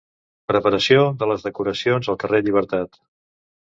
Preparació 0.51 1.03
de 1.21 1.29
les 1.33 1.47
decoracions 1.51 2.13
al 2.15 2.21
carrer 2.27 2.45
Llibertat. 2.45 3.05